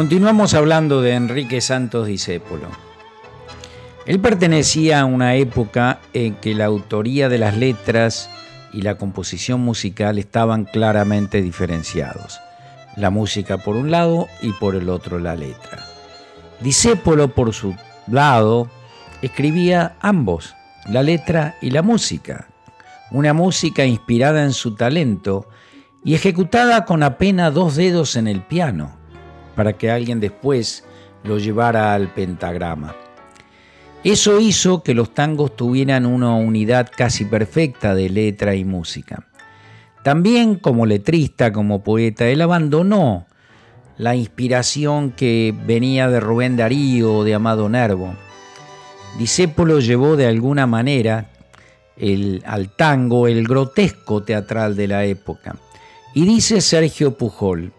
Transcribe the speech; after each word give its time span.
Continuamos 0.00 0.54
hablando 0.54 1.02
de 1.02 1.12
Enrique 1.12 1.60
Santos 1.60 2.06
Discépolo. 2.06 2.68
Él 4.06 4.18
pertenecía 4.18 5.00
a 5.00 5.04
una 5.04 5.34
época 5.34 6.00
en 6.14 6.36
que 6.36 6.54
la 6.54 6.64
autoría 6.64 7.28
de 7.28 7.36
las 7.36 7.54
letras 7.54 8.30
y 8.72 8.80
la 8.80 8.94
composición 8.94 9.60
musical 9.60 10.18
estaban 10.18 10.64
claramente 10.64 11.42
diferenciados. 11.42 12.40
La 12.96 13.10
música 13.10 13.58
por 13.58 13.76
un 13.76 13.90
lado 13.90 14.26
y 14.40 14.52
por 14.52 14.74
el 14.74 14.88
otro 14.88 15.18
la 15.18 15.36
letra. 15.36 15.84
Discépolo 16.60 17.34
por 17.34 17.52
su 17.52 17.76
lado 18.06 18.70
escribía 19.20 19.96
ambos, 20.00 20.54
la 20.88 21.02
letra 21.02 21.56
y 21.60 21.72
la 21.72 21.82
música. 21.82 22.48
Una 23.10 23.34
música 23.34 23.84
inspirada 23.84 24.44
en 24.44 24.54
su 24.54 24.76
talento 24.76 25.46
y 26.02 26.14
ejecutada 26.14 26.86
con 26.86 27.02
apenas 27.02 27.52
dos 27.52 27.76
dedos 27.76 28.16
en 28.16 28.28
el 28.28 28.40
piano 28.40 28.98
para 29.60 29.74
que 29.74 29.90
alguien 29.90 30.20
después 30.20 30.84
lo 31.22 31.36
llevara 31.36 31.92
al 31.92 32.08
pentagrama. 32.14 32.96
Eso 34.02 34.40
hizo 34.40 34.82
que 34.82 34.94
los 34.94 35.12
tangos 35.12 35.54
tuvieran 35.54 36.06
una 36.06 36.34
unidad 36.34 36.90
casi 36.96 37.26
perfecta 37.26 37.94
de 37.94 38.08
letra 38.08 38.54
y 38.54 38.64
música. 38.64 39.26
También 40.02 40.54
como 40.54 40.86
letrista, 40.86 41.52
como 41.52 41.84
poeta, 41.84 42.26
él 42.26 42.40
abandonó 42.40 43.26
la 43.98 44.16
inspiración 44.16 45.10
que 45.10 45.54
venía 45.66 46.08
de 46.08 46.20
Rubén 46.20 46.56
Darío 46.56 47.16
o 47.16 47.24
de 47.24 47.34
Amado 47.34 47.68
Nervo. 47.68 48.14
Discépolo 49.18 49.80
llevó 49.80 50.16
de 50.16 50.26
alguna 50.26 50.66
manera 50.66 51.28
el, 51.98 52.42
al 52.46 52.70
tango 52.70 53.28
el 53.28 53.46
grotesco 53.46 54.22
teatral 54.22 54.74
de 54.74 54.88
la 54.88 55.04
época. 55.04 55.56
Y 56.14 56.24
dice 56.24 56.62
Sergio 56.62 57.18
Pujol, 57.18 57.74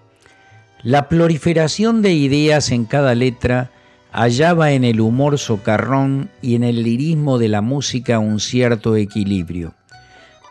la 0.83 1.09
proliferación 1.09 2.01
de 2.01 2.13
ideas 2.13 2.71
en 2.71 2.85
cada 2.85 3.13
letra 3.13 3.71
hallaba 4.11 4.71
en 4.71 4.83
el 4.83 4.99
humor 4.99 5.37
socarrón 5.37 6.29
y 6.41 6.55
en 6.55 6.63
el 6.63 6.83
lirismo 6.83 7.37
de 7.37 7.49
la 7.49 7.61
música 7.61 8.19
un 8.19 8.39
cierto 8.39 8.95
equilibrio, 8.95 9.73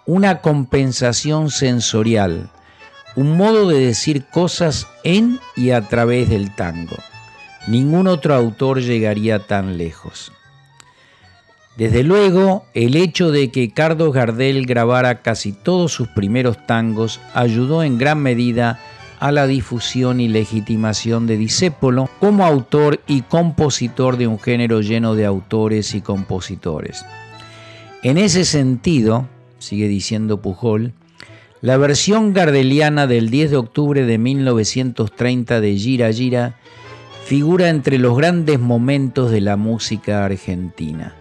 una 0.06 0.40
compensación 0.40 1.50
sensorial, 1.50 2.48
un 3.16 3.36
modo 3.36 3.68
de 3.68 3.80
decir 3.80 4.24
cosas 4.26 4.86
en 5.04 5.40
y 5.56 5.70
a 5.70 5.82
través 5.82 6.30
del 6.30 6.54
tango. 6.54 6.96
Ningún 7.66 8.06
otro 8.06 8.34
autor 8.34 8.80
llegaría 8.80 9.40
tan 9.40 9.76
lejos. 9.76 10.32
Desde 11.76 12.02
luego, 12.02 12.66
el 12.74 12.96
hecho 12.96 13.30
de 13.30 13.50
que 13.50 13.72
Carlos 13.72 14.12
Gardel 14.12 14.66
grabara 14.66 15.22
casi 15.22 15.52
todos 15.52 15.92
sus 15.92 16.08
primeros 16.08 16.66
tangos 16.66 17.20
ayudó 17.34 17.82
en 17.82 17.98
gran 17.98 18.18
medida 18.18 18.70
a 18.70 18.99
la 19.20 19.46
difusión 19.46 20.18
y 20.18 20.28
legitimación 20.28 21.26
de 21.26 21.36
Discépolo 21.36 22.08
como 22.18 22.46
autor 22.46 23.00
y 23.06 23.20
compositor 23.20 24.16
de 24.16 24.26
un 24.26 24.38
género 24.38 24.80
lleno 24.80 25.14
de 25.14 25.26
autores 25.26 25.94
y 25.94 26.00
compositores. 26.00 27.04
En 28.02 28.16
ese 28.16 28.46
sentido, 28.46 29.28
sigue 29.58 29.88
diciendo 29.88 30.40
Pujol, 30.40 30.94
la 31.60 31.76
versión 31.76 32.32
gardeliana 32.32 33.06
del 33.06 33.28
10 33.28 33.50
de 33.50 33.56
octubre 33.58 34.06
de 34.06 34.16
1930 34.16 35.60
de 35.60 35.76
Gira 35.76 36.10
Gira 36.10 36.56
figura 37.26 37.68
entre 37.68 37.98
los 37.98 38.16
grandes 38.16 38.58
momentos 38.58 39.30
de 39.30 39.42
la 39.42 39.56
música 39.56 40.24
argentina. 40.24 41.14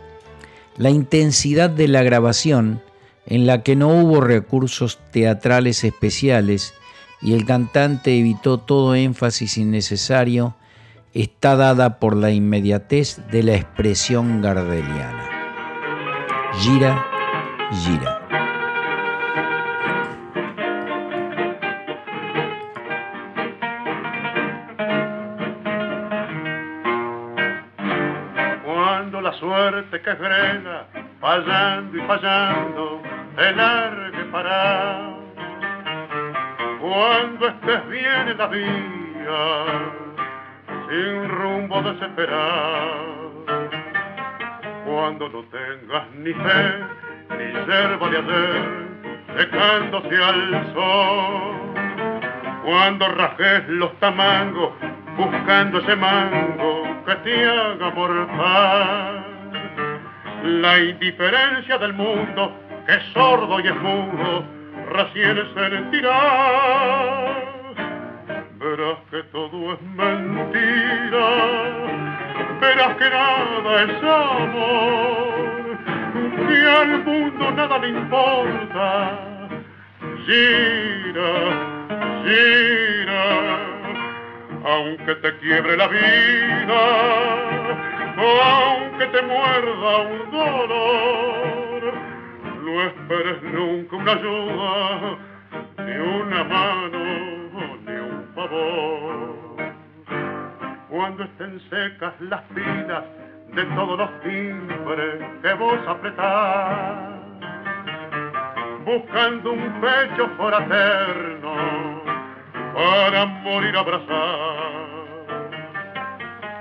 La 0.78 0.90
intensidad 0.90 1.70
de 1.70 1.90
la 1.90 2.02
grabación, 2.02 2.82
en 3.26 3.46
la 3.46 3.62
que 3.62 3.76
no 3.76 3.90
hubo 3.90 4.22
recursos 4.22 4.98
teatrales 5.12 5.84
especiales, 5.84 6.74
y 7.22 7.34
el 7.34 7.46
cantante 7.46 8.18
evitó 8.18 8.60
todo 8.60 8.96
énfasis 8.96 9.58
innecesario, 9.58 10.56
está 11.14 11.56
dada 11.56 12.00
por 12.00 12.16
la 12.16 12.32
inmediatez 12.32 13.22
de 13.30 13.44
la 13.44 13.56
expresión 13.56 14.42
gardeliana. 14.42 15.30
Gira, 16.54 17.06
gira. 17.72 18.22
Cuando 28.64 29.22
la 29.22 29.34
suerte 29.34 30.02
que 30.02 30.16
frena, 30.16 30.86
fallando 31.20 31.98
y 31.98 32.02
fallando, 32.08 33.02
el 33.38 33.58
largue 33.58 34.26
para 34.32 35.19
cuando 36.90 37.48
estés 37.48 37.90
bien 37.90 38.30
en 38.30 38.38
la 38.40 38.48
vía, 38.48 39.66
sin 40.90 41.30
rumbo 41.30 41.84
desesperado, 41.84 43.46
cuando 44.88 45.30
no 45.30 45.44
tengas 45.52 46.10
ni 46.16 46.34
fe, 46.34 46.80
ni 47.38 47.54
yerba 47.68 48.10
de 48.10 48.18
hacer, 48.18 49.38
secándose 49.38 50.16
al 50.18 50.74
sol, 50.74 51.54
cuando 52.66 53.08
rajes 53.10 53.68
los 53.68 53.94
tamangos, 54.00 54.72
buscando 55.16 55.80
ese 55.82 55.96
mango 55.96 57.04
que 57.06 57.16
te 57.18 57.46
haga 57.46 57.92
mortal, 57.92 59.26
la 60.44 60.80
indiferencia 60.80 61.78
del 61.78 61.94
mundo 61.94 62.52
que 62.88 62.94
es 62.94 63.04
sordo 63.14 63.60
y 63.60 63.68
es 63.68 63.76
mudo, 63.76 64.44
recién 64.90 65.38
sentirás, 65.54 66.79
verás 68.70 69.00
que 69.10 69.24
todo 69.32 69.74
es 69.74 69.82
mentira, 69.82 71.28
verás 72.62 72.98
que 72.98 73.10
nada 73.10 73.84
es 73.84 74.04
amor, 74.04 75.78
que 76.48 76.58
al 76.78 77.04
mundo 77.04 77.52
nada 77.52 77.78
le 77.80 77.90
importa. 77.90 79.20
Gira, 80.26 81.34
gira, 82.24 83.26
aunque 84.64 85.16
te 85.16 85.38
quiebre 85.40 85.76
la 85.78 85.88
vida, 85.88 86.82
aunque 88.18 89.06
te 89.08 89.22
muerda 89.24 89.98
un 89.98 90.32
dolor 90.32 91.30
no 92.64 92.84
esperes 92.84 93.42
nunca 93.42 93.96
una 93.96 94.12
ayuda, 94.12 95.18
Cuando 101.20 101.34
estén 101.34 101.60
secas 101.70 102.14
las 102.22 102.50
vidas 102.52 103.04
de 103.54 103.66
todos 103.76 104.00
los 104.00 104.22
timbres 104.22 105.22
que 105.42 105.54
vos 105.56 105.78
apretás, 105.86 106.98
buscando 108.86 109.52
un 109.52 109.82
pecho 109.82 110.30
fraterno 110.38 111.56
para 112.74 113.26
morir 113.26 113.76
abrazado. 113.76 115.26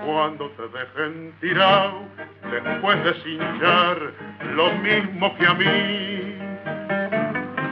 Cuando 0.05 0.51
te 0.51 0.69
dejen 0.77 1.33
tirado 1.41 2.03
después 2.51 3.05
de 3.05 3.15
cinchar 3.23 4.13
lo 4.57 4.73
mismo 4.79 5.37
que 5.37 5.47
a 5.47 5.55
mí. 5.55 6.35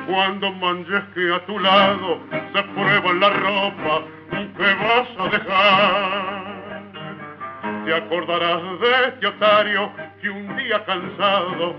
Cuando 0.06 0.52
manches 0.52 1.02
que 1.14 1.34
a 1.34 1.44
tu 1.46 1.58
lado 1.58 2.20
se 2.30 2.62
prueba 2.62 3.12
la 3.14 3.30
ropa 3.30 4.02
que 4.30 4.74
vas 4.74 5.08
a 5.18 5.28
dejar. 5.30 6.35
Te 7.86 7.94
acordarás 7.94 8.80
de 8.80 9.08
este 9.10 9.28
otario 9.28 9.92
que 10.20 10.28
un 10.28 10.56
día 10.56 10.84
cansado 10.84 11.76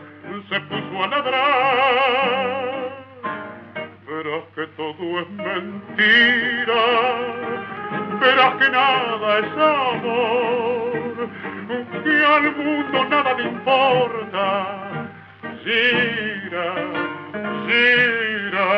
se 0.47 0.57
puso 0.61 1.03
a 1.03 1.07
ladrar. 1.07 2.63
Verás 4.07 4.43
que 4.55 4.67
todo 4.77 5.19
es 5.19 5.29
mentira, 5.31 6.81
verás 8.21 8.55
que 8.55 8.69
nada 8.69 9.39
es 9.39 9.51
amor 9.51 10.97
que 12.05 12.25
al 12.25 12.55
mundo 12.55 13.05
nada 13.09 13.33
le 13.33 13.43
importa. 13.43 14.47
Gira, 15.65 16.73
gira, 17.67 18.69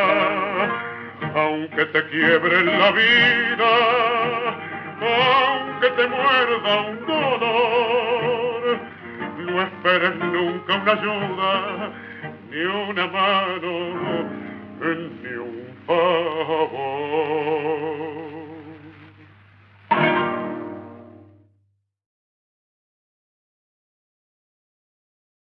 aunque 1.36 1.84
te 1.86 2.08
quiebre 2.08 2.64
la 2.64 2.90
vida, 2.90 3.72
aunque 5.00 5.69
te 5.88 6.06
muerda 6.08 6.80
un 6.80 7.06
dolor, 7.06 8.78
no 9.38 9.62
esperes 9.62 10.14
nunca 10.16 10.74
una 10.74 10.92
ayuda, 10.92 11.90
ni 12.50 12.60
una 12.60 13.06
mano, 13.06 13.72
ni 14.80 15.36
un 15.36 15.76
favor. 15.86 16.39